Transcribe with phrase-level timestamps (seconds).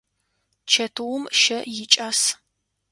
[0.71, 2.21] Чэтыум щэ икӏас.